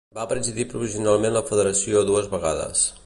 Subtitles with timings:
[0.17, 2.87] Va presidir provisionalment la federació dues vegades.